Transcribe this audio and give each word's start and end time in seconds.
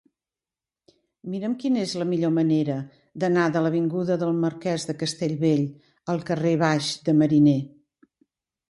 Mira'm 1.33 1.57
quina 1.63 1.83
és 1.87 1.93
la 2.03 2.07
millor 2.13 2.33
manera 2.39 2.77
d'anar 3.25 3.45
de 3.57 3.63
l'avinguda 3.67 4.19
del 4.25 4.35
Marquès 4.47 4.87
de 4.89 4.97
Castellbell 5.05 5.63
al 6.15 6.29
carrer 6.33 6.57
Baix 6.67 6.95
de 7.11 7.19
Mariner. 7.23 7.59